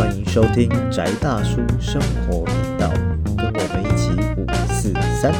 [0.00, 2.90] 欢迎收听宅大叔生活频道，
[3.36, 5.30] 跟我们一起五四三。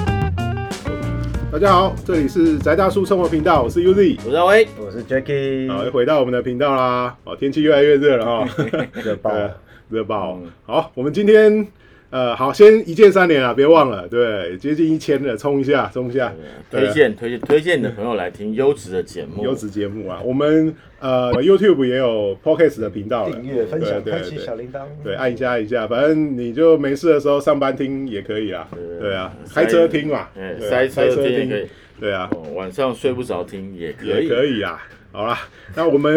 [1.51, 4.19] 大家好，这里是宅大叔生活频道，我是 UZ。
[4.27, 7.17] 我是阿威，我是 Jacky，好，又回到我们的频道啦。
[7.25, 8.49] 哦，天气越来越热了 哈，
[9.03, 9.51] 热爆对
[9.89, 10.39] 热爆。
[10.67, 11.67] 好，我们今天
[12.11, 16.33] 呃，好，先一键三连啊，别忘了，对，接近一千了，冲一下，冲一下。
[16.69, 24.81] 推荐推荐推荐你的朋友来听优质的节目，优质节目啊，我们呃 YouTube 也有 Podcast 的频道了，订阅、分享、对开启对小铃铛。
[25.05, 28.69] 对，按一下按一下，反正你就没事的时候上班听也可以啊，
[29.01, 29.15] 对。
[29.15, 31.69] 啊，开车听嘛，哎，对啊塞车听
[32.01, 34.83] 对啊，哦，晚上睡不着听也可也以，可以啊。
[35.13, 35.39] 好啦，
[35.75, 36.17] 那我们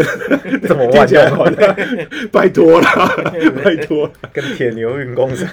[0.62, 1.76] 这 么 听起来万好像
[2.32, 3.16] 拜托啦，
[3.64, 5.50] 拜托，跟铁牛运工厂。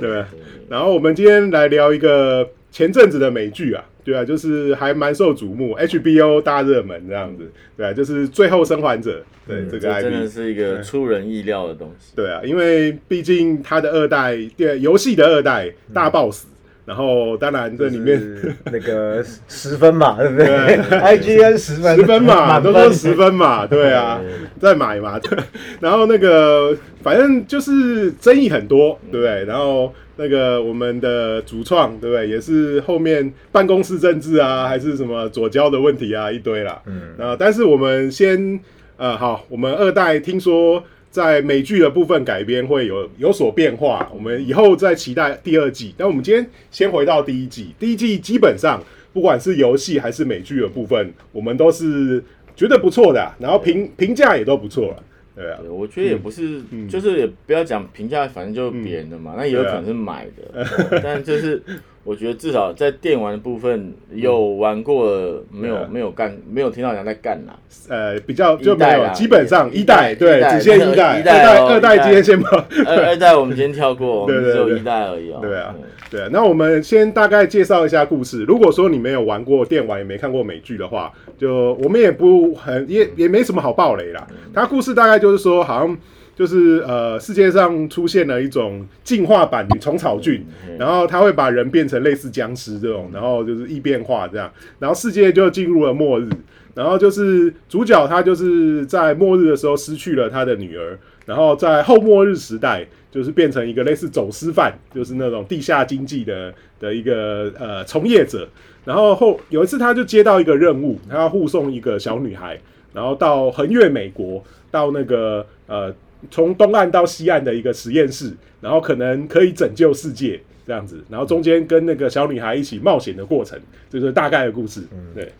[0.00, 0.28] 对吧？
[0.68, 12.12] 然后我们今天来聊一个前阵子的美剧啊，对啊，就是还蛮受瞩目，HBO 大热门这样子，对啊，就是《最后生还者》对这个这真的是一个出人意料的东西。
[12.16, 16.46] 对啊，因为毕竟它的二代，对游戏的二代大 boss，
[16.84, 18.20] 然后当然这里面。
[18.64, 24.20] 那个十分嘛， 对不对对？IGN 十分，十分嘛，满都说十分嘛，对啊，
[24.60, 25.20] 再买嘛。
[25.80, 29.44] 然后那个反正就是争议很多，对不对？
[29.44, 32.28] 然后那个我们的主创，对不对？
[32.28, 36.80] 也是后面办公室政治啊，还是什么左交的问题啊，一堆啦。
[36.86, 38.58] 嗯，啊，但是我们先
[38.96, 40.82] 呃，好，我们二代听说。
[41.12, 45.94] 在美剧的部分改编会有有所变化，我们以后再期待第二季。
[45.98, 48.82] 那我们今天先回到第一季，第一季基本上
[49.12, 52.24] 不管是游戏还是美剧的部分，我们都是
[52.56, 55.02] 觉得不错的啊、然后评评价也都不错了，
[55.36, 61.62] 对啊，对我觉得也不是，就是也不要讲评价，反正就是别人的嘛，那也有可能是买的，哦但就是
[62.04, 67.56] 我觉得至少在电玩的部分有玩过的，没有没有干，没有听到人家在干啦。
[67.88, 72.46] 呃，比较就没有，基本上一一代对，只限一代，一代二代哦二代今天先不，
[72.86, 75.38] 二二代我们今天跳过， 我们只有一代而已哦。
[75.40, 76.28] 对啊嗯，对啊。
[76.32, 78.42] 那我们先大概介绍一下故事。
[78.44, 84.26] 如果说你没有玩过电玩，也没看过美剧的话，就我们也不很也也没什么好爆雷啦。
[84.52, 85.96] 它故事大概就是说，好像。
[86.34, 90.44] 就是呃，世界上出现了一种进化版的虫草菌，
[90.78, 96.28] 然后它会把人变成类似僵尸这种，然后就是异变化这样，然后世界就进入了末日。
[96.74, 108.48] 然后就是主角他就是在末日的时候失去了他的女儿，然后在后末日时代就是变成一个类似走私犯，就是那种地下经济的的一个呃从业者。
[108.86, 112.58] 然后后有一次他就接到一个任务，他要护送一个小女孩，
[112.94, 115.94] 然后到横越美国，到那个呃
[116.30, 121.02] 从东岸到西岸的一个实验室，然后可能可以拯救世界这样子。
[121.08, 123.60] 然后中间跟那个小女孩一起冒险的过程，
[123.90, 124.82] 这就是大概的故事。
[125.14, 125.32] 对，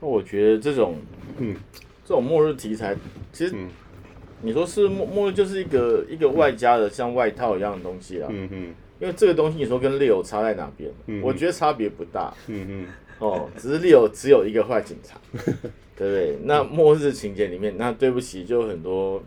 [0.00, 0.96] 那我觉得这种，
[1.38, 1.54] 嗯
[2.04, 2.96] 这种末日题材，
[3.32, 3.68] 其实嗯
[4.42, 8.28] 你说是末末日，就是一个一个外加的像外套一样的东西啦。
[8.30, 10.90] 嗯嗯因为这个东西你说跟 Leo 差在哪边？
[11.06, 12.86] 嗯我觉得差别不大嗯嗯
[13.18, 15.64] 哦，只是 Leo 只有一个坏警察， 对不
[15.96, 16.38] 对？
[16.44, 19.22] 那末日情节里面，那对不起，就很多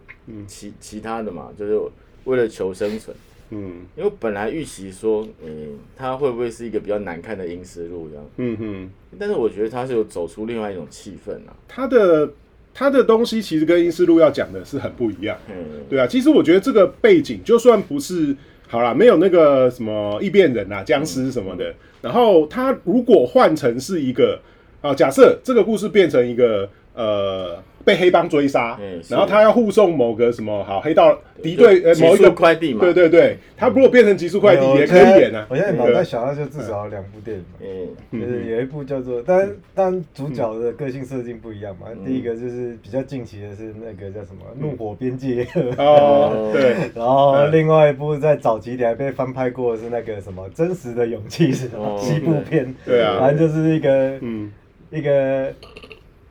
[0.47, 1.79] 其其他的嘛，就是
[2.25, 3.15] 为了求生存。
[3.49, 8.25] 嗯因为本来预期说，嗯，他会不会是一个比较难看的阴尸路这样？
[8.35, 11.55] 嗯哼，但是我觉得他是有走出另外一种气氛啊。
[11.65, 12.29] 他的
[12.73, 15.37] 他的东西其实跟《阴尸路》要讲的是很不一样。
[15.49, 15.55] 嗯，
[15.89, 18.35] 对啊，其实我觉得这个背景就算不是
[18.67, 24.39] 好啦，没有那个什么异变人啊、僵尸什么的，然后他如果换成是一个
[24.81, 35.47] 啊，假设这个故事变成一个呃被黑帮追杀嗯，然后他要护送某个什么好黑道敌对呃某一个快递嘛，对对对，他如果变成极速快递也可以演啊。
[35.49, 37.59] 我现在脑袋想到就至少有两部电影嘛，
[38.11, 41.87] 嗯，就是有一部叫做，但但主角的个性设定不一样嘛。
[42.05, 45.45] 第一个就是比较近期的是那个叫什么《怒火边界》，
[45.77, 51.97] 哦，对，然后另外一部在早期点还被翻拍过的是那个什么《真实的勇气》是什么哦。
[52.01, 53.17] 西部片，对啊。
[53.21, 54.51] 反正就是一个嗯。
[54.89, 55.51] 一个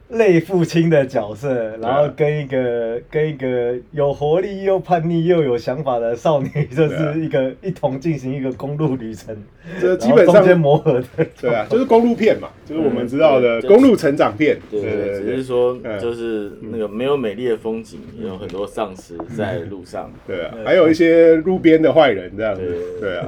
[0.08, 9.36] 类父亲的角色，然后跟一个跟一个有活力又叛逆又有想法的少女，就是一个一同进行一个公路旅程，
[9.80, 11.26] 这基本上磨合的。
[11.40, 14.56] 对啊，就是公路片嘛， 就是我们知道的公路成长片。
[14.70, 20.08] 对对对，对对对只是说嗯就是那个没有美丽的风景，也有很多丧尸在路上。
[20.24, 23.26] 对啊，还有一些路边的坏人这样子对，对啊，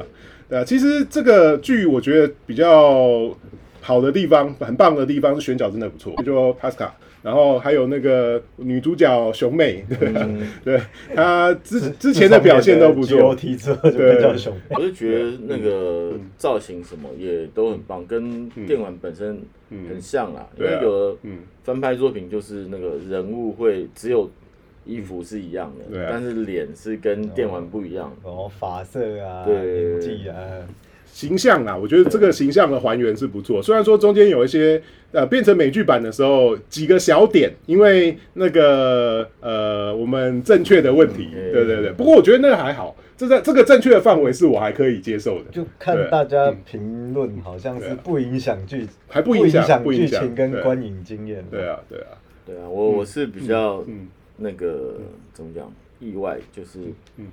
[0.49, 0.65] 对啊。
[0.65, 3.29] 其实这个剧我觉得比较
[3.89, 6.91] 好的地方，很棒的地方是选角真的不错，就 Pascal，
[7.23, 9.83] 然后还有那个女主角熊妹，
[10.63, 10.79] 对
[11.15, 14.61] 她之之前的表现都不错 GOT 之后就叫熊妹。
[14.77, 19.41] 我就觉得那个造型什么也都很棒，跟电玩本身
[19.71, 20.47] 很像啦。
[20.59, 24.31] 因为有的嗯翻拍作品就是那个人物会只有
[24.85, 28.15] 衣服是一样的，啊但是脸是跟电玩不一样。
[28.23, 30.37] 哦，发色啊，对年纪啊，
[31.19, 33.61] 形象啊，我觉得这个形象的还原是不错。
[33.61, 34.81] 虽然说中间有一些
[35.11, 41.93] 呃变成美剧版的时候几个小点，因为那个呃我们正确的问题，嗯对对对。
[41.95, 51.45] 不过我觉得那个还好，这在这个正确的范围是我还可以接受的，就看大家评论，好像是不影响剧，还不影响不剧情跟观影经验。
[51.51, 52.15] 对啊对啊，
[52.47, 54.07] 对啊，我我是比较嗯
[54.37, 55.01] 那个
[55.33, 55.69] 怎么讲
[55.99, 56.79] 意外，就是
[57.17, 57.27] 嗯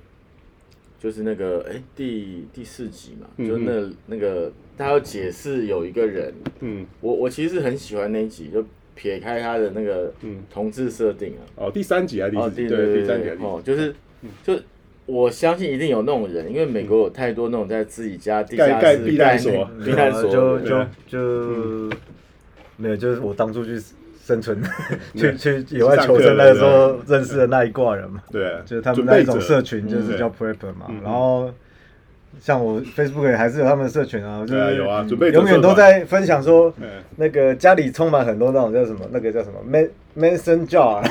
[0.98, 6.86] 就是那个哎第第四集嘛，嗯就那那个他要解释有一个人，嗯。
[7.00, 8.64] 我我其实很喜欢那一集，就
[8.94, 10.42] 撇开他的那个嗯。
[10.50, 12.68] 同志设定啊，哦第三集啊第哦四集？
[12.68, 13.94] 对对第三集哦，就是
[14.42, 14.58] 就。
[15.08, 19.52] 我相信一定有那种人，因为美国有太多那种在自己家地盖下室盖避难所。
[19.84, 21.96] 避难所就的就就
[22.76, 23.80] 没有，就是我当初去
[24.26, 24.60] 生存，
[25.14, 30.86] 去去野外求生那个时候认识的那一挂人嘛，对啊， 就是他们那一种社群就嗯是叫 prepper 嘛。
[30.88, 31.48] 嗯，然后
[32.40, 36.86] 像我 Facebook 也还是有他们的社群啊，就是有啊准备永远都在分享说嗯。
[37.16, 41.02] 那个家里充满很多那种叫什么，那个叫什么 man mason jar，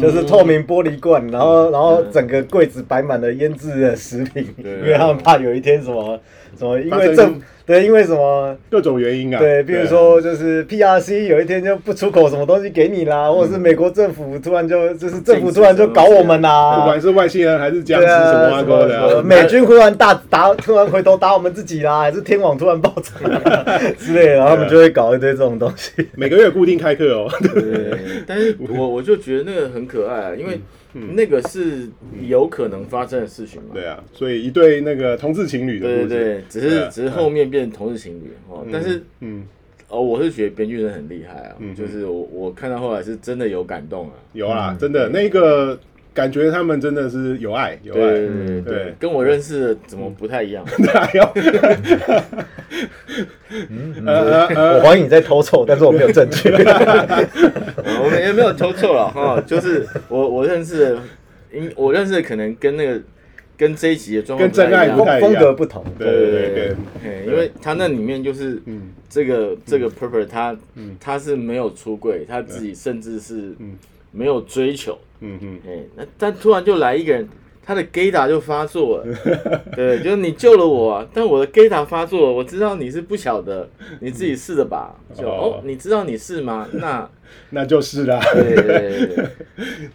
[0.00, 6.18] 就是透明玻璃罐，然后然后整个柜子摆满了腌制的食品，因为他们怕有一天什么
[6.58, 8.54] 什么，因为政对，因为什么。
[8.70, 23.12] 各种原因啊，对，比如说就是 PRC 有一天就不出口什么东西给你啦，或者是美国政府突然就就是政府突然就搞我们啦，不管是外星人还是僵尸什么啊什勾的美军忽然大打，突然回头打我们自己啦，还是天网突然爆炸
[23.96, 25.92] 之类的，然后他们就会搞一堆这种东西。
[26.16, 27.96] 每个月固定开课哦，对，
[28.26, 30.58] 但是我我就觉得那个很可爱啊，因为
[30.92, 31.88] 那个是
[32.26, 33.70] 有可能发生的事情嘛。
[33.72, 39.44] 对啊，所以一对那个同志情侣的故事，对对对，只是只是后面变成同志情侣哦，但是嗯，
[39.88, 44.14] 哦，我是觉得编剧人很厉害啊嗯，就是我我看到后来是真的有感动啊。
[44.32, 45.78] 有啊，真的那个
[46.14, 48.28] 感觉他们真的是有爱有爱，对对。
[48.28, 50.64] 对对对，跟我认识的怎么不太一样？
[50.94, 51.24] 还有，
[54.06, 56.50] 呃呃我怀疑你在偷臭，但是我没有证据。
[56.54, 60.98] 我们也没有偷错了哈，就是我我认识的，
[61.52, 63.00] 因我认识的可能跟那个
[63.56, 68.92] 跟这一集的状况跟真爱不风格不同，对对对对对，嘿因为他那里面就是嗯。
[69.06, 70.96] 这个这个 purpose 他嗯。
[70.98, 73.74] 他是没有出柜，他自己甚至是嗯
[74.14, 77.28] 没有追求，嗯嗯，哎，那但突然就来一个人，
[77.64, 79.06] 他的 gay 打就发作了，
[79.74, 83.68] 对，就是你救了我啊，但我的 gay 打发作了，我知道你是不晓得，
[84.00, 84.94] 你自己试的吧？
[85.14, 86.68] 就哦哦，你知道你是吗？
[86.72, 87.10] 那
[87.50, 89.26] 那就是啦，对对对对，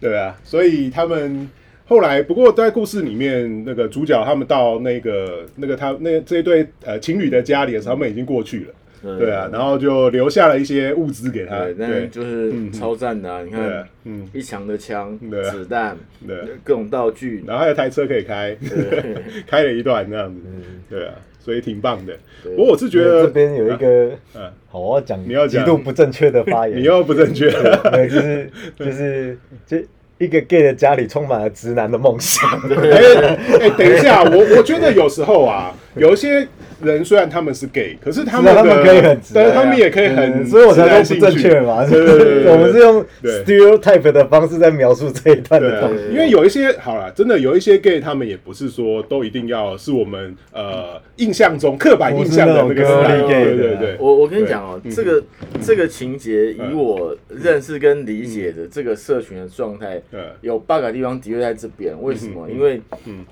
[0.00, 1.48] 对啊，所以他们
[1.86, 8.74] 后来，不过在故事里面，那个主角他们到那个那个他那这一对呃情侣的家里的时候，他们已经过去了。
[9.02, 11.58] 对啊，然后就留下了一些物资给他。
[11.60, 13.42] 对，但就是超赞的啊！
[13.42, 19.14] 你看，嗯，一墙的枪、子弹、对，各种道具，然后还有台车可以开，对
[19.48, 20.40] 开了一段这样子。
[20.44, 22.12] 嗯对啊，所以挺棒的。
[22.42, 27.90] 对不过我是觉得这边有一个嗯，好，我要讲你要讲极度不正确的发言，你又不正确了。
[27.92, 29.78] 对，就是就是就
[30.18, 32.46] 一个 gay 的家里充满了直男的梦想。
[32.70, 36.46] 哎哎，等一下，我我觉得有时候啊， 有一些
[36.82, 41.84] 人虽然他们是 gay，可是他们他们可以很直但是他们也可以很，嗯所以我才说不正确嘛。
[41.84, 46.04] 对对对对 我们是用 stereotype 的方式在描述这一段的东西。
[46.10, 55.22] 因为有一些好了，真的有一些 gay，他们也不是说都一定要是我们呃印象中刻板印象的那个 gay 的对对，我我跟你讲哦、这个
[55.60, 60.20] 这个情节，以我认识跟理解的这个社群的状态，嗯。
[60.42, 61.94] 有 bug 的地方的确在这边。
[62.00, 62.48] 为什么？
[62.48, 63.24] 因为嗯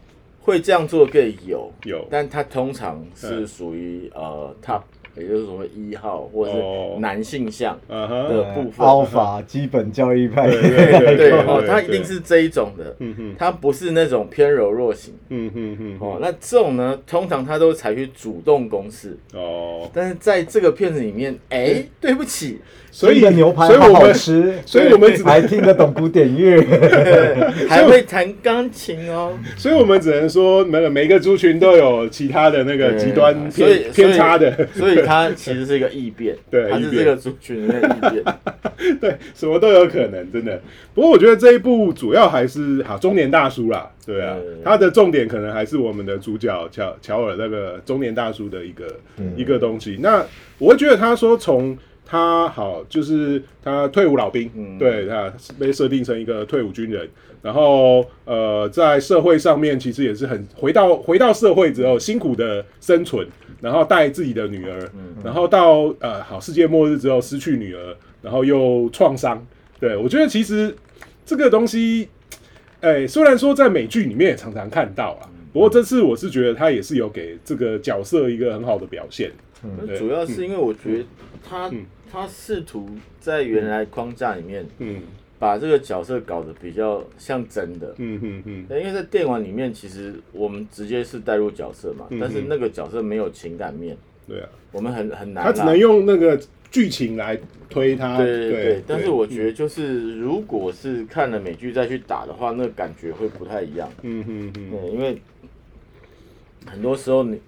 [0.48, 2.06] 会这样做 gay 有，有。
[2.10, 4.80] 但他通常是嗯属于呃 top，
[5.14, 6.92] 也就是所谓一号或者哦。
[6.94, 8.86] 是男性向的部分。
[8.86, 13.34] alpha 基本教义派，对对 对对哦，他一定是这一种的，嗯哼。
[13.38, 15.12] 他不是那种偏柔弱型。
[15.28, 22.58] 嗯哼哼哦，那这种呢，通常他都采取主动攻势，哦，但是在这个片子里面，哎，对不起，
[22.98, 26.60] 所以牛排好好所以我们吃，所以我们只还听得懂古典乐。
[27.70, 29.38] 还会弹钢琴哦。
[29.56, 38.24] 所以我们只能说，每个每个族群都有其他的那个极端所以偏偏差的，所以它其实是一个异变， 对异变它是这个族群的异变。
[39.00, 40.60] 对，什么都有可能，真的。
[40.92, 48.86] 不过我觉得这一部主要还是好中年大叔啦，对啊对，他的重点可能还是我们的主角乔乔尔那个中年大叔的一个、
[49.36, 49.98] 一个东西。
[50.00, 50.24] 那
[50.58, 51.78] 我会觉得他说从
[52.10, 54.78] 他好，就是他退伍老兵，嗯。
[54.78, 57.06] 对他被设定成一个退伍军人，
[57.42, 63.28] 然后呃，在社会上面其实也是很回到回到社会之后辛苦的生存，
[63.60, 64.90] 然后带自己的女儿，
[65.22, 69.46] 然后到呃好世界末日之后失去女儿，然后又创伤。
[69.78, 70.74] 对我觉得其实
[71.26, 72.08] 这个东西
[72.80, 79.30] 哎、虽然说在美剧里面也常常看到啊，不过这次我是觉得他也是有给这个角色一个很好的表现。
[79.64, 81.04] 嗯主要是因为我觉得
[81.42, 82.88] 他嗯他试图
[83.20, 85.02] 在原来框架里面嗯
[85.38, 87.94] 把这个角色搞得比较像真的。
[87.98, 93.96] 嗯嗯嗯，因为在电玩里面，其实我们直接是带入角色嘛，嗯但是那个角色没有情感面，
[94.26, 95.44] 对啊，我们很很难。
[95.44, 97.38] 他只能用那个剧情来
[97.70, 98.16] 推他。
[98.18, 103.88] 对对对对，但是我觉得就是，如果是看了美剧再去打的话，那个感觉会不太一样。
[104.02, 105.16] 嗯嗯嗯对，因为
[106.66, 107.40] 很多时候你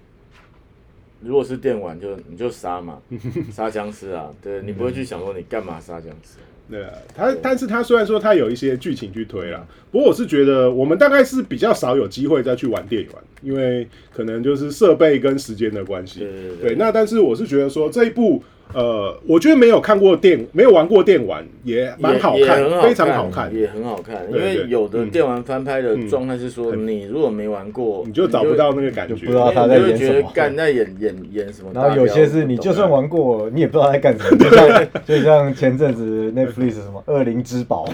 [1.23, 2.99] 如果是电玩就你就杀嘛，
[3.51, 6.39] 杀僵尸啊，对你不会去想说你干嘛杀僵尸。
[6.69, 16.19] 对啊，他但是他虽然说他有一些剧情去推啦，不过我是觉得我们大概是比较少有机会再去玩电玩，因为可能就是设备跟时间的关系。
[16.19, 18.43] 对对对对，那但是我是觉得说这一部。
[18.73, 23.53] 呃，我觉得没有看过电，没有玩过电玩，也蛮好看，非常好看。
[23.53, 24.17] 也很好看。
[24.31, 30.31] 因为有的嗯电玩翻拍的状态是说，你如果没玩过，你就找不到那个感觉，就不知道他在演什么。
[30.33, 31.89] 干在演演演什么然标。
[31.91, 37.85] 后有些是你就算玩过，你也不知道在干什么，就像就像前阵子 Netflix 什么《恶灵之宝》，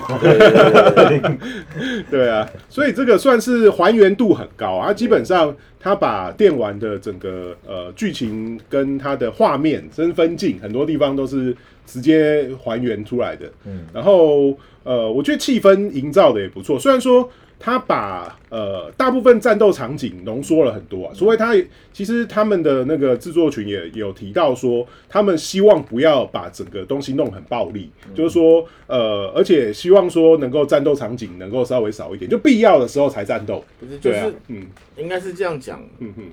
[2.11, 4.93] 对 啊，所以这个算是还原度很高啊。
[4.93, 11.55] 基本上他把电玩的整个呃剧情跟他的画面真分镜很多地方都是
[11.85, 13.51] 直接还原出来的。
[13.65, 16.79] 嗯，然后呃，我觉得气氛营造的也不错。
[16.79, 21.55] 虽然说他把呃大部分战斗场景浓缩了很多啊，所以他
[21.91, 33.63] 其实他们的那个制作群也有提到说，他们希望不要把整个东西弄很暴力，就是说呃，而且希望说能够战斗场景能够稍微少一点，就必要的时候才战斗。
[33.79, 34.67] 不是就是，嗯。
[34.95, 35.83] 应该是这样讲。
[35.99, 36.23] 嗯哼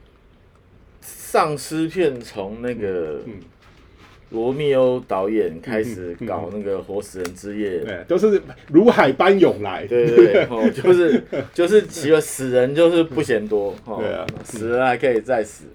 [1.00, 3.34] 丧尸片从那个嗯
[4.30, 8.40] 罗密欧导演开始搞那个《活死人之夜》，对，都是
[8.72, 9.86] 如海般涌来。
[9.86, 15.66] 对对对， 哦，就是就是其实死人就是不嫌多，哦，对啊死人还可以再死，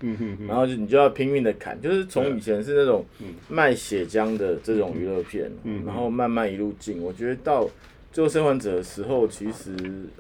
[0.47, 3.27] 然后就你就要拼命的砍，就是从以前是那种嗯。
[3.47, 5.83] 卖血浆的这种娱乐片，嗯。
[5.85, 7.67] 然后慢慢一路进，我觉得到
[8.19, 9.71] 最后生还者的时候，其实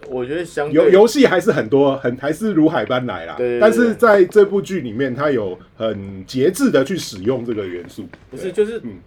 [0.09, 3.35] 我觉得相游游戏还是很多，很还是如海般来啦。
[3.37, 8.99] 对对对但是在这部剧里面，它有很节制的去使用这个元素，不是就是嗯，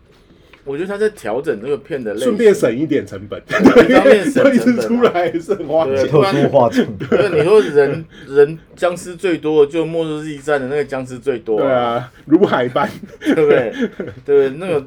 [0.66, 3.42] 我觉得他在调整这个片的类型，顺便省一点成本。
[3.48, 6.08] 一方面省所以是成本啊出来也是很花钱。
[6.08, 12.86] 特殊化成 对，你说人人僵尸最多，就末日驿站的那个僵尸最多、对，啊，如海般。
[13.20, 13.72] 对不对？
[14.26, 14.84] 对，那个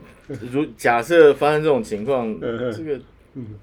[0.51, 2.99] 如假设发生这种情况，嗯这个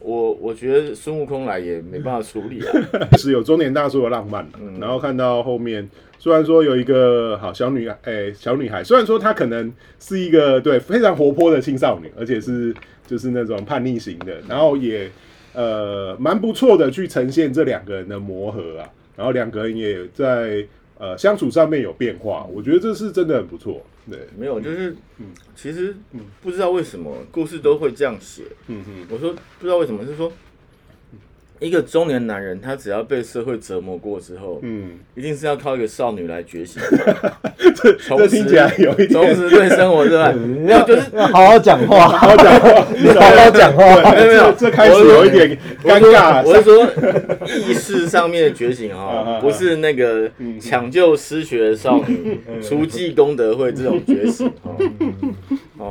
[0.00, 2.72] 我我觉得孙悟空来也没办法处理啊。
[3.16, 4.78] 是有中年大叔的浪漫、嗯。
[4.78, 5.88] 然后看到后面，
[6.18, 12.74] 虽然说有一个好小女孩，哎、小女孩，虽然说她可能是一个对非常活泼的青少年，而且是
[13.06, 15.10] 就是那种叛逆型的，然后也
[15.54, 20.64] 呃蛮不错的去呈现这两个人的磨合啊，然后两个人也在
[21.02, 23.82] 呃相处上面有变化，我觉得这是真的很不错。
[24.08, 25.96] 对，没有，就是嗯其实
[26.40, 28.44] 不知道为什么故事都会这样写。
[28.68, 30.32] 嗯哼我说不知道为什么，是说
[31.62, 36.82] 一个中年男人，他只要被社会折磨过之后，嗯，一定是要靠一个少女来觉醒，
[37.76, 40.32] 这重拾这听起来有一点重拾对生活热爱。
[40.32, 44.12] 没有，要就是要好好讲话， 好好讲话，你 好好讲话。
[44.12, 44.52] 没有没有。
[44.52, 46.42] 这这开始有一点尴尬。
[46.44, 46.84] 我是说
[47.46, 50.28] 意识上面的觉醒啊不是那个
[50.60, 54.76] 抢救失学的少女、除妓功德会这种觉醒哦。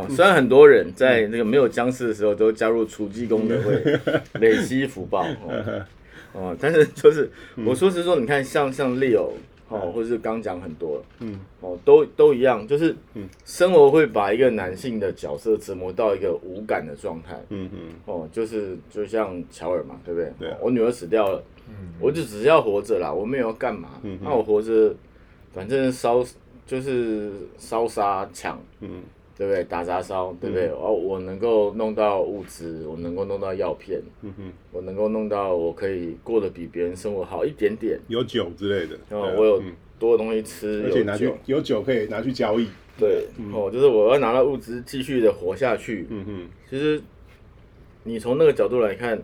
[0.01, 3.99] 哦，虽然很多人在那个没有僵尸的时候都加入除技功德会，
[4.39, 5.83] 累积福报哦。
[6.33, 7.29] 哦，但是就是
[7.65, 9.31] 我说是说，你看像像 Leo
[9.67, 17.37] 哦，或者是刚讲很多，嗯哦，都都一样，就是嗯生活会把一个男性的角色折磨到一个无感的状态。
[17.49, 20.31] 嗯嗯哦，就是就像乔尔嘛，对不对？
[20.39, 21.43] 对我女儿死掉了，
[21.99, 23.89] 我就只是要活着啦，我没有要干嘛。
[24.03, 24.93] 嗯那我活着，
[25.53, 26.25] 反正烧
[26.65, 29.01] 就是烧杀抢，嗯
[29.41, 29.63] 对不对？
[29.63, 30.67] 打砸烧，对不对？
[30.67, 37.99] 哦，我能够弄到物资，我能够弄到药片，嗯哼，我能够弄到我可以过得比别人生活好一点点。
[38.07, 38.95] 有酒之类的。
[39.09, 42.67] 对啊然后我有嗯多的东西吃，有而且拿去酒，有酒可以拿去交易。
[42.99, 46.05] 对，哦，就是我要拿到物资，继续的活下去。
[46.11, 47.01] 嗯哼，其实
[48.03, 49.19] 你从那个角度来看，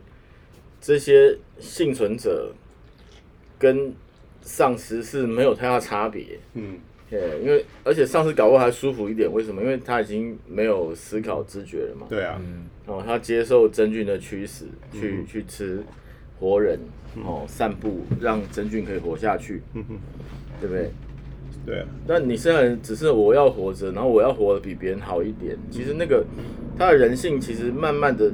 [0.82, 2.52] 这些幸存者
[3.60, 3.94] 跟
[4.42, 6.40] 丧尸是没有太大差别。
[6.56, 9.62] 嗯对，因为而且上次搞过还舒服一点，为什么？
[9.62, 12.06] 因为他已经没有思考知觉了嘛。
[12.10, 12.42] 对啊，
[12.86, 15.82] 哦，他接受真菌的驱使，去、去吃
[16.40, 16.78] 活人，
[17.24, 19.84] 哦，散步让真菌可以活下去，嗯，
[20.60, 20.92] 对不对？
[21.66, 26.26] 对啊，那你虽然只是我要活着，然后我要活得比别人好一点，其实那个
[26.78, 28.32] 他的人性其实慢慢的，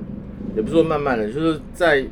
[0.55, 2.05] 也不是说慢慢的，就是在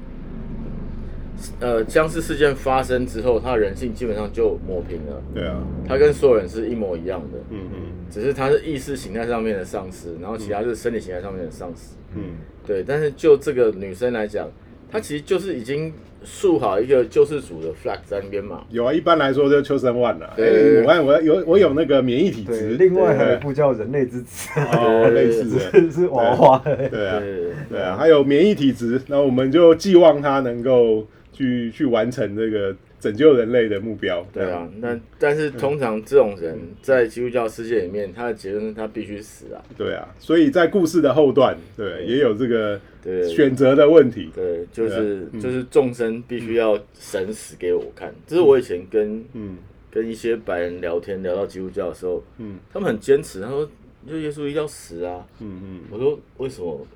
[1.60, 7.82] 呃僵尸事件发生之后，他的人性基本上就抹平了，对啊，他跟所有人是一模一样的，嗯嗯。
[8.10, 11.96] 只是他是意识形态上面的丧尸，然后其他是生理形态上面的丧尸。
[12.14, 12.36] 嗯，
[12.68, 14.50] 对，但是就这个女生来讲，
[14.92, 15.94] 她其实就是已经
[16.26, 18.66] 树好一个救世主的 flag 在那边嘛。
[18.70, 20.34] 有啊，一般来说就秋生万了。
[20.36, 20.82] 对。
[20.82, 26.76] 我看我有我有那个免疫体，质，另外还有一部叫《人类之子》， 哦，类似的，是是娃娃的。
[26.90, 27.46] 对啊，对。
[27.70, 31.08] 对啊，还有免疫体质，那我们就寄望他能够
[31.42, 34.26] 去去完成这个拯救人类的目标。
[34.32, 39.64] 对啊，那但是通常这种人在基督教世界里面，他的结论是他必须死啊。
[39.76, 42.80] 对啊，所以在故事的后段，对，也有这个
[43.28, 44.30] 选择的问题。
[44.36, 48.14] 对，就是啊就是众生必须要神死给我看。
[48.28, 49.58] 这是我以前跟嗯
[49.90, 53.68] 跟一些白人聊天聊到基督教的时候，嗯他们很坚持，他说
[54.08, 55.26] 就耶稣一定要死啊。
[55.40, 56.88] 嗯嗯，我说为什么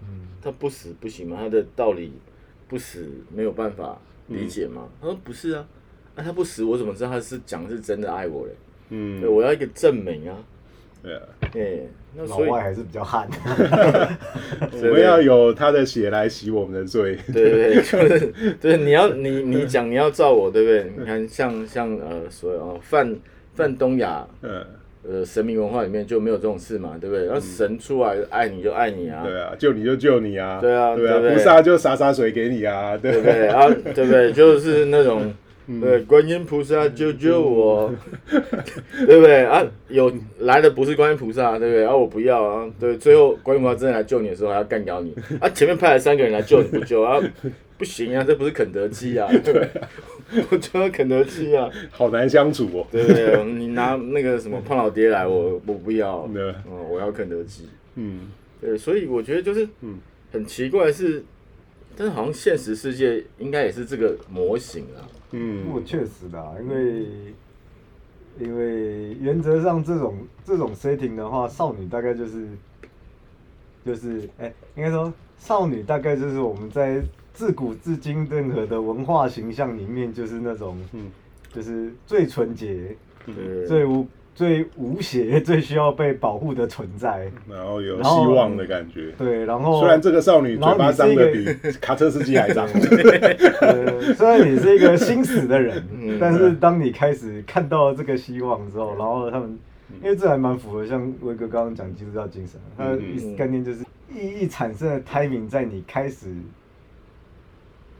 [0.41, 1.37] 他不死不行吗？
[1.39, 2.11] 他的道理
[2.67, 4.87] 不死没有办法理解吗？
[5.01, 5.65] 他说不是啊，
[6.15, 8.51] 那、他不死我怎么知道他是讲的是真的爱我嘞？
[8.89, 10.37] 嗯对，我要一个证明啊。
[11.03, 11.21] 对啊，
[11.53, 11.79] 哎，
[12.15, 13.27] 那所以老外还是比较悍，
[14.73, 17.15] 我们要有他的血来洗我们的罪。
[17.31, 20.91] 对对对，就是对你要你你讲你要照我对不对？
[20.97, 23.15] 你看像像呃所有哦范
[23.53, 24.65] 范东亚嗯，
[25.09, 27.25] 呃神明文化里面就没有这种事嘛，对不对？
[27.25, 30.59] 然后神出来爱你就爱你啊，对啊，救你就救你啊。
[30.61, 32.97] 对啊对啊，菩萨就洒洒水给你啊。
[32.97, 33.47] 对对不对？
[33.47, 34.31] 啊，对不对？
[34.33, 35.33] 就是那种，
[35.81, 37.93] 对，观音菩萨救救我，
[39.05, 39.43] 对不对？
[39.45, 41.85] 啊，有来的不是观音菩萨，对不对？
[41.85, 47.19] 啊，我不要啊，对，最后观音菩萨真的来救你的时候，还要干掉你，啊，前面派了三个人来救你不救啊，
[47.77, 49.69] 不行啊，这不是肯德基啊， 对，
[50.49, 52.87] 我觉得肯德基啊，好难相处哦。
[52.91, 53.43] 对不对？
[53.45, 57.67] 你拿那个什么胖老爹来，我我不要，对嗯，我要肯德基。
[57.95, 59.99] 嗯对，所以我觉得就是，嗯
[60.31, 61.23] 很奇怪是，
[61.97, 65.03] 但是好像现实世界应该也是这个模型啊。
[65.29, 67.05] 不嗯我确实的啊，因为
[68.39, 72.47] 因为原则上这种这种 setting 的话，少女大概就是
[73.85, 77.01] 就是哎、应该说少女大概就是我们在
[77.35, 81.11] 自古至今任何的文化形象里面，就是那种嗯。
[81.53, 82.93] 就是最纯洁、
[83.25, 87.31] 对，最无最无邪、 最需要被保护的存在。
[87.49, 89.13] 然后有希望的感觉。
[89.17, 91.45] 对，然后虽然这个少女嘴巴张的比
[91.79, 92.67] 卡车司机还张。
[93.61, 96.17] 呃，虽然你是一个心死的人，嗯。
[96.19, 99.57] 但是当你开始看到这个希望之后，然后他们，
[100.03, 103.79] 因为这还蛮符合像威哥刚刚讲基督教精神，他的意思嗯概念就是
[104.13, 106.27] 意义产生的 timing 在你开始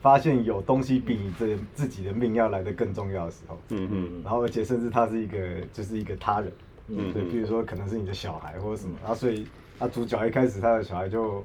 [0.06, 5.40] 发现有东西比你这自己的命要来的更重要的时候，嗯嗯然后而且甚至他是一个
[5.74, 6.52] 就是一个他人，
[6.90, 9.48] 嗯对，比如说可能是你的小孩或者什么，然后所以
[9.80, 11.44] 他主角一开始他的小孩就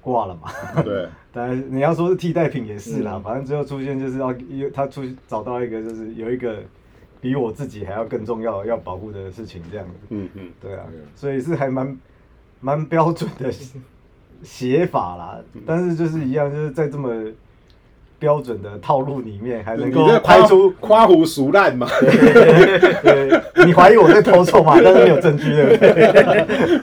[0.00, 0.48] 挂了嘛，
[0.84, 3.22] 对， 当然你要说是替代品也是啦，嗯。
[3.24, 6.62] 反正最后出现就是要有他出找到一个就是有一个
[7.20, 10.48] 比我自己还要更重要要保护的事情这样子，嗯嗯。
[10.60, 11.98] 对啊，所以是还蛮
[12.60, 13.52] 蛮标准的
[14.44, 15.62] 写法啦，嗯。
[15.66, 17.12] 但是就是一样就是在这么
[18.18, 21.86] 标准的套路里面还能你够拍出夸胡熟烂嘛？
[22.00, 24.80] 对，你怀疑我在偷臭嘛？
[24.82, 25.76] 但是没有证据，对不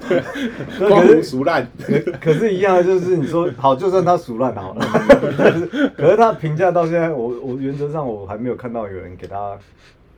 [0.09, 0.87] 对？
[0.87, 1.67] 夸胡熟烂。
[1.77, 4.87] 可可是，一样就是你说好，就算他熟烂好了，
[5.37, 9.57] 但是可是他评价到现在，我我原则上我还没有看到有人给他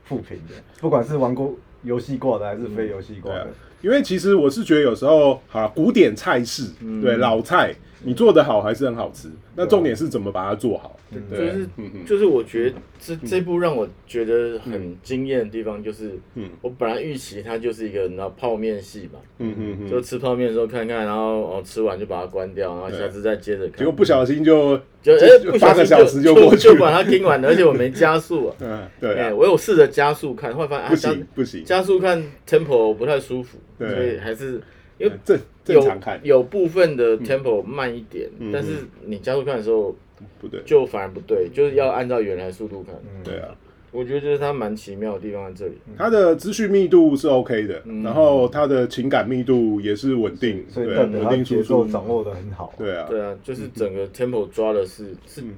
[0.04, 1.52] 负评的，不管是玩过
[1.82, 3.48] 游戏过的还是非游戏过的，，
[3.80, 9.28] 因为其实我是觉得有时候，好啦古典菜式，嗯对老菜，你做的好还是很好吃。
[9.54, 10.96] 那重点是怎么把它做好。
[11.10, 11.68] 就对，是
[12.06, 16.50] 就是我觉得这这部让我觉得很惊艳的地方，就是嗯。
[16.60, 23.78] 我本来预期它就是一个你知道泡面戏嘛，嗯嗯嗯，就吃泡面的时候看看，然后哦吃完就把它关掉，然后下次再接着看。
[23.78, 28.56] 结果不小心就就哎不小心八个小时就过去就把它听完了，而且我没加速啊。
[28.60, 34.60] 嗯，对哎，啊，我有试着加速看，后来发现啊不加行不行，加速看 tempo 不太舒服，所以还是
[34.98, 36.20] 因为正正有常看。
[36.22, 38.72] 有部分的 tempo 慢一点，嗯但是
[39.04, 39.94] 你加速看的时候
[40.40, 42.94] 不对，就反而不对，就是要按照原来速度看。
[43.04, 43.22] 嗯。
[43.22, 43.54] 对啊，
[43.92, 45.78] 我觉得就是它蛮奇妙的地方在这里。
[45.96, 48.02] 它的资讯密度是 OK 的，嗯。
[48.02, 51.84] 然后它的情感密度也是稳定，所以稳定输出。
[51.84, 52.72] 奏，掌握的很好。
[52.76, 55.54] 对啊，对啊，就是整个 tempo 抓的是是嗯。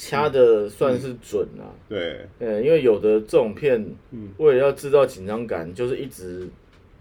[0.00, 1.74] 掐的算是准啊。
[1.88, 6.46] 对，呃，因为有的这种片嗯，为了要制造紧张感，就是一直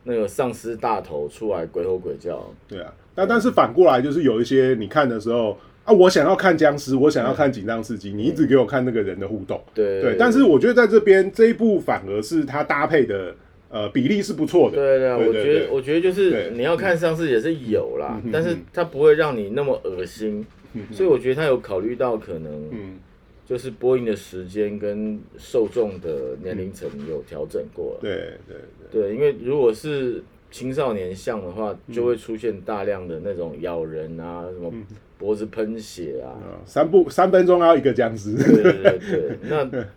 [0.04, 2.50] 那个丧尸大头出来鬼吼鬼叫。
[2.68, 13.34] 对啊，但但是反过来就是有一些你看的时候啊，我想要看僵尸，我想要看紧张刺激，你一直给我看那个人的互动，对对，但是我觉得在这边这一部反而是它搭配的
[13.70, 23.00] 呃比例是不错的，对对啊，我觉得我觉得就是你要看丧尸也是有啦但是它不会让你那么恶心，嗯所以我觉得他有考虑到可能嗯
[23.48, 28.00] 就是播映的时间跟受众的年龄层有调整过了。
[28.02, 28.58] 对对
[28.92, 34.70] 对，对，因为如果是青少年像的话，就会出现大量的那种咬人啊，什么
[35.18, 39.88] 脖子喷血啊，啊三步三分钟要一个僵尸，对对对对，那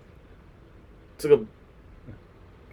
[1.18, 1.36] 这个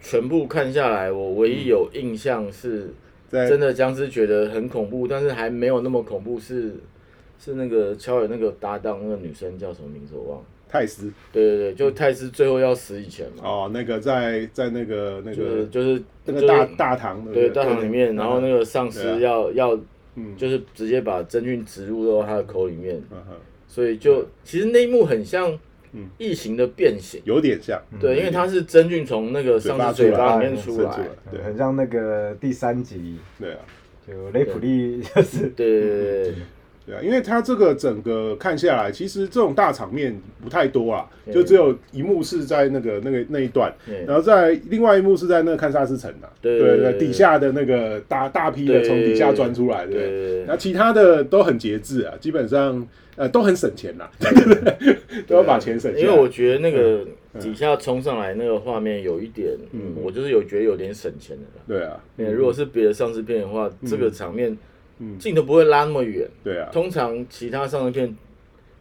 [0.00, 2.88] 全部看下来，我唯一有印象是
[3.32, 6.76] 真的僵尸觉得很恐怖，但是还没有那么恐怖是。
[7.40, 10.44] 是那个乔尔那个搭档，那个女生叫什么名字我忘了。
[10.68, 13.42] 泰斯，对对对，就泰斯最后要死以前嘛。
[13.42, 19.74] 哦，那个在在那个那就是个就是那个大大堂，对不大堂里面，然后那个丧尸要要
[20.14, 20.36] 嗯。
[20.36, 23.34] 就是直接把真菌植入到他的口里面，嗯哼
[23.66, 25.50] 所以就其实那一幕很像
[25.92, 26.08] 嗯。
[26.18, 27.20] 异形的变形。
[27.24, 30.90] 有点像，对，因为它是真菌从那个丧尸嘴巴里面出来。
[30.90, 33.58] 伸出，来，对很像那个第三集，对啊。
[34.06, 36.34] 就雷普利就是对对对
[36.88, 43.72] 对对啊，因为它这个整个看下来，其实这种大场面不太多啊，就只有一幕是在那个那个那一段，
[44.06, 54.10] 然后在另外一幕是在那个堪萨斯城啊，对对底下的那个大大批的对从底下钻出来，对那其他的都很节制啊，基本上呃都很省钱 啦，
[55.26, 55.92] 都要把钱省。
[55.96, 57.40] 因为我觉得那个嗯。
[57.40, 61.62] 底下冲上来那个画面有一点，嗯，我就是有觉得有点省钱的啦。
[61.68, 64.56] 对啊，对，如果是别的丧尸片的话，这个场面
[64.98, 65.18] 嗯。
[65.18, 66.28] 镜头不会拉那么远。
[66.42, 68.16] 对啊，通常其他丧尸片，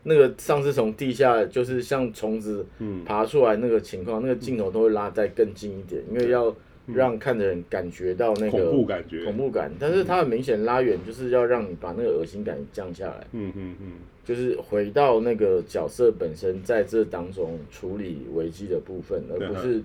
[0.03, 3.03] 那个丧尸从地下就是像虫子嗯。
[3.03, 6.55] 爬出来那个情况，那个镜头都会拉再更近一点，因为要
[6.87, 9.71] 让看的人感觉到那个恐怖感觉，恐怖感。
[9.77, 13.91] 但是它很明显拉远，就是要让你把那个恶心感降下来，嗯嗯嗯，
[14.23, 19.81] 就是回到那个角色本身在这当中处理危机的部分，而不是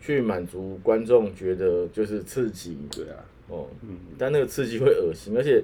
[0.00, 2.78] 去满足观众觉得就是刺激。
[2.90, 3.66] 对啊，哦。
[3.82, 5.62] 嗯但那个刺激会恶心，而且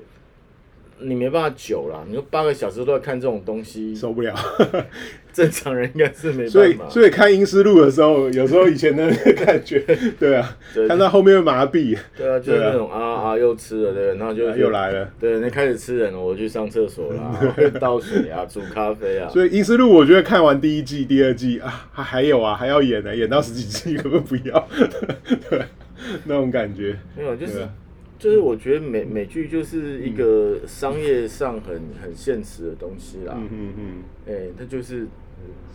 [0.99, 4.35] 你没办法久了，你说八个小时都在看这种东西，受不了。
[5.33, 6.93] 正常人应该是没所以办法。
[6.93, 9.81] 所以看《阴尸路》的时候，有时候以前的那个感觉，
[10.21, 15.11] 对啊，对看到后面会麻痹，对啊，就是那种啊啊又吃了，对，然后就又来了。
[15.19, 17.35] 对，那开始吃人了，我去上厕所啦，
[17.81, 24.69] 倒水啊，煮咖啡啊，所以《阴尸路》我觉得看完第一季、第二季啊，还还有啊，还要演呢，演到十几季，可不可以不要？
[25.49, 25.63] 对，
[26.25, 26.99] 那种感觉。
[27.17, 27.73] 没有，就是啊。
[28.19, 35.09] 就是我觉得美美剧就是一个商业上很很现实的东西啦，嗯嗯嗯，哎，它就是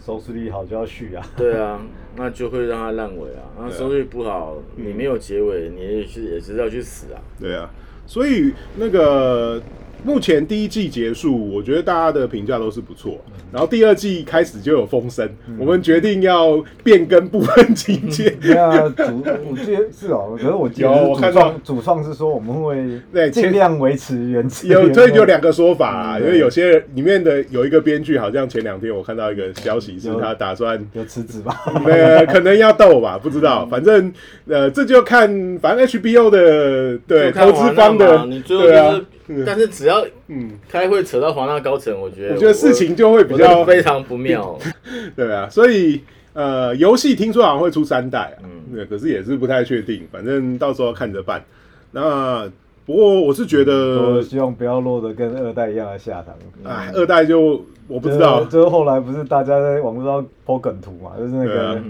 [0.05, 1.27] 收视率好就要续啊。
[1.35, 1.85] 对啊，
[2.15, 7.69] 那就会让它烂尾啊，那收视率不好，你没有结尾，你也是也是要去死啊，对啊。
[8.05, 9.61] 所以那个
[10.03, 13.17] 目前第一季结束，我觉得大家的评价都是不错。
[13.51, 15.27] 然后第二季开始就有风声，
[15.59, 18.35] 我们决定要变更部分情节。
[18.41, 21.41] 那主我记得是哦，可是我记得是主有我看到。
[21.41, 31.55] 创主创是说我们会尽量维持原汁有，所以有两个说法啊，嗯因为有些里面的有一个编剧，好像前两天我看到一个消息，是有他打算有辞职吧？
[31.85, 34.11] 呃，可能要斗吧，不知道，反正
[34.47, 35.27] 呃，这就看
[35.61, 39.05] 反正 HBO 的对投资方嘛的你最后对啊就是，嗯
[39.45, 44.57] 但是只要嗯，开会扯到华纳高层，我觉得我觉得事情就会比较非常不妙。
[45.15, 46.01] 对啊，所以
[46.33, 48.75] 呃，游戏听说好像会出三代啊，嗯。
[48.75, 51.43] 对，可是也是不太确定，反正到时候看着办。
[51.91, 52.49] 那
[52.85, 56.35] 不过我是觉我得，希望不要落得跟二代一样的下场。
[56.63, 58.43] 哎，二代就我不知道。
[58.45, 61.81] 就，是后来不是大家在网络上抛梗图嘛，就是那个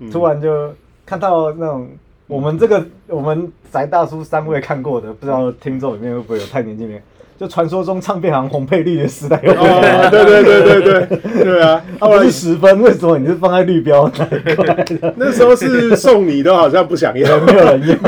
[0.00, 0.74] 嗯，突然就
[1.06, 1.88] 看到那种
[2.26, 7.02] 我们这个我们翟大叔三位看过的，不知道听众里面会不会有太年轻人？
[7.38, 15.14] 就传说中唱片行红配绿的时代，哦，对对对对对对啊，它不后来是十分，为什么你是放在绿标那一块的？
[15.18, 17.98] 那时候是送你都好像不想要，没有人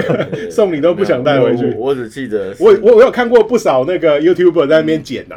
[0.50, 1.74] 送你都不想带回去。
[1.76, 5.36] 我我只记得我我我有看过不少那个 YouTuber 在那边剪呐、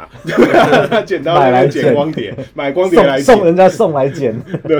[0.90, 4.78] 啊， 剪到那买来边剪剪光碟，买光碟来送送，人家送来剪，对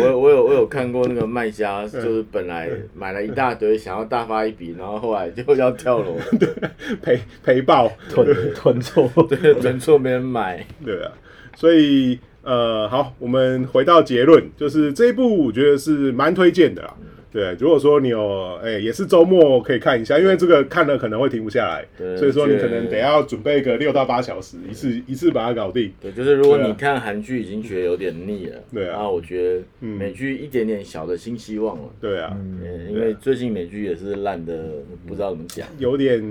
[0.00, 6.16] 我我有我有看过那个卖家，就是本来买了一大堆，想要大发一笔，然后后来就要跳楼，
[7.02, 7.92] 赔赔爆，
[8.24, 9.10] 囤 囤错。
[9.28, 10.64] 对，囤错没人买。
[10.84, 11.12] 对啊，
[11.56, 16.94] 所以呃，好，我们回到结论，就是这一部我觉得是蛮推荐的啦。
[17.32, 25.90] 对，如果说你有哎、也是周末可以看一下，因为这个看了可能会停不下来，对所以说你可能对得要准备个六到八小时，一次一次把它搞定。
[26.00, 31.84] 对，就是如果你看韩剧已经觉得有点腻了，对啊我觉得嗯美剧一点点小的新希望了。
[32.00, 34.64] 对啊，嗯，因为最近美剧也是烂的，
[35.06, 35.66] 不知道怎么讲。
[35.78, 36.22] 有点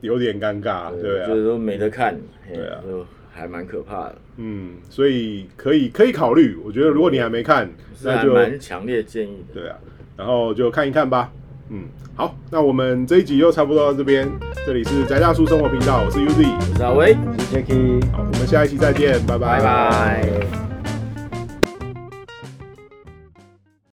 [0.00, 2.16] 有点尴尬，对啊就，是说没得看，
[2.48, 6.56] 嘿对啊就还蛮可怕的，嗯，所以可以可以考虑。
[6.64, 7.68] 我觉得如果你还没看，
[8.04, 9.60] 那就蛮强烈建议的。
[9.60, 9.76] 对啊，
[10.16, 11.30] 然后就看一看吧。
[11.68, 14.30] 嗯，好，那我们这一集就差不多到这边。
[14.66, 18.04] 这里是宅大叔生活频道，我是 Uzi，我是阿威，我是 Jacky。
[18.12, 20.75] 好，我们下一期再见，拜拜拜拜。